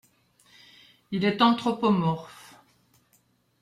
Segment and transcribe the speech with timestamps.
[1.11, 2.55] Il est anthropomorphe.